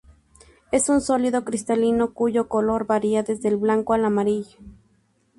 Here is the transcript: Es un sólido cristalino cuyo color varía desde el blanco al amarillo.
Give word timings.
Es 0.71 0.89
un 0.89 0.99
sólido 0.99 1.45
cristalino 1.45 2.15
cuyo 2.15 2.47
color 2.49 2.87
varía 2.87 3.21
desde 3.21 3.49
el 3.49 3.57
blanco 3.57 3.93
al 3.93 4.03
amarillo. 4.03 4.57